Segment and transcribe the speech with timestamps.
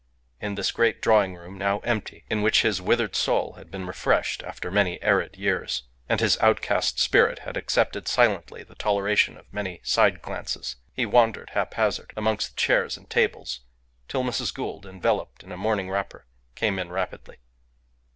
[0.39, 4.41] In this great drawing room, now empty, in which his withered soul had been refreshed
[4.41, 9.79] after many arid years and his outcast spirit had accepted silently the toleration of many
[9.83, 13.59] side glances, he wandered haphazard amongst the chairs and tables
[14.07, 14.51] till Mrs.
[14.51, 16.25] Gould, enveloped in a morning wrapper,
[16.55, 17.37] came in rapidly.